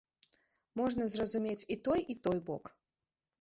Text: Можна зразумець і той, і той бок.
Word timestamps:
Можна 0.81 1.05
зразумець 1.15 1.67
і 1.77 1.77
той, 1.89 2.01
і 2.15 2.17
той 2.29 2.39
бок. 2.49 2.73